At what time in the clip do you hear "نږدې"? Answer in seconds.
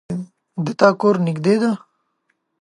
1.25-1.55